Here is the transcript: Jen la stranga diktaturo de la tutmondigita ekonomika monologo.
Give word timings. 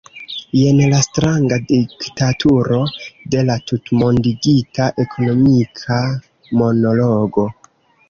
Jen 0.59 0.79
la 0.93 1.01
stranga 1.07 1.59
diktaturo 1.71 2.81
de 3.35 3.45
la 3.51 3.59
tutmondigita 3.73 4.91
ekonomika 5.07 6.03
monologo. 6.65 7.51